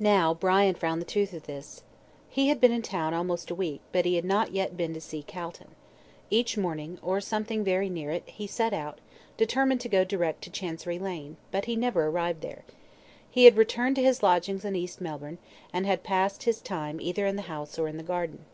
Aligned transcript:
Now, 0.00 0.34
Brian 0.34 0.74
found 0.74 1.00
the 1.00 1.06
truth 1.06 1.32
of 1.32 1.44
this. 1.44 1.82
He 2.28 2.48
had 2.48 2.60
been 2.60 2.72
in 2.72 2.82
town 2.82 3.14
almost 3.14 3.52
a 3.52 3.54
week, 3.54 3.80
but 3.92 4.04
he 4.04 4.16
had 4.16 4.24
not 4.24 4.50
yet 4.50 4.76
been 4.76 4.92
to 4.94 5.00
see 5.00 5.22
Calton. 5.22 5.76
Each 6.28 6.58
morning 6.58 6.98
or 7.02 7.20
something 7.20 7.62
very 7.62 7.88
near 7.88 8.10
it 8.10 8.24
he 8.26 8.48
set 8.48 8.72
out, 8.74 8.98
determined 9.36 9.80
to 9.82 9.88
go 9.88 10.02
direct 10.02 10.42
to 10.42 10.50
Chancery 10.50 10.98
Lane, 10.98 11.36
but 11.52 11.66
he 11.66 11.76
never 11.76 12.08
arrived 12.08 12.40
there. 12.40 12.64
He 13.30 13.44
had 13.44 13.56
returned 13.56 13.94
to 13.94 14.02
his 14.02 14.24
lodgings 14.24 14.64
in 14.64 14.74
East 14.74 15.00
Melbourne, 15.00 15.38
and 15.72 15.86
had 15.86 16.02
passed 16.02 16.42
his 16.42 16.60
time 16.60 17.00
either 17.00 17.24
in 17.24 17.36
the 17.36 17.42
house 17.42 17.78
or 17.78 17.86
in 17.86 17.96
the 17.96 18.02
garden. 18.02 18.46